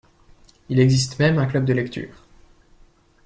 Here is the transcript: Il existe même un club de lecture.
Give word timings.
Il 0.69 0.79
existe 0.79 1.19
même 1.19 1.37
un 1.37 1.45
club 1.45 1.63
de 1.63 1.73
lecture. 1.73 2.25